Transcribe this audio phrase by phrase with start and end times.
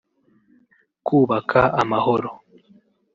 [1.05, 2.29] Kubaka amahoro